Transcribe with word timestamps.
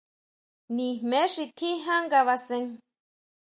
Nijme 0.75 1.21
xi 1.33 1.45
tjín 1.57 1.77
jan 1.83 2.01
ngabasen. 2.05 2.65